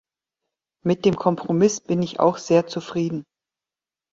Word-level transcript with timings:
Mit 0.83 1.05
dem 1.05 1.15
Kompromiss 1.15 1.79
bin 1.79 2.01
ich 2.01 2.19
auch 2.19 2.37
sehr 2.39 2.65
zufrieden. 2.65 3.23